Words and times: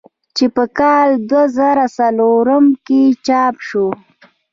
چې 0.35 0.45
پۀ 0.55 0.65
کال 0.77 1.09
دوه 1.29 1.43
زره 1.57 1.85
څلورم 1.97 2.65
کښې 2.85 3.01
چاپ 3.25 3.55
شو۔ 3.67 3.85